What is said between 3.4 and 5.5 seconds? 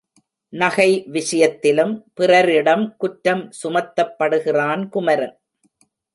சுமத்தப்படுகிறான் Kumaran.